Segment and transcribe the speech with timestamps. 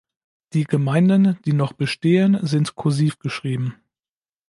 [0.53, 3.75] Die Gemeinden, die noch bestehen, sind kursiv geschrieben.